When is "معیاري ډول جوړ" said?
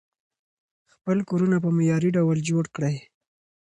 1.77-2.63